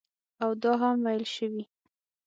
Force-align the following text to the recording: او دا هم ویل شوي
او 0.43 0.51
دا 0.63 0.73
هم 0.81 0.95
ویل 1.05 1.25
شوي 1.35 1.63